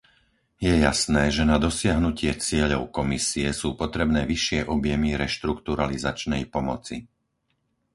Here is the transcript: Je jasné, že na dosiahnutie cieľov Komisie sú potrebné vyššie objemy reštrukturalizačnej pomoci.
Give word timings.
Je 0.67 0.73
jasné, 0.87 1.23
že 1.35 1.43
na 1.51 1.57
dosiahnutie 1.67 2.31
cieľov 2.47 2.83
Komisie 2.97 3.47
sú 3.61 3.69
potrebné 3.81 4.21
vyššie 4.31 4.59
objemy 4.75 5.09
reštrukturalizačnej 5.23 6.43
pomoci. 6.55 6.95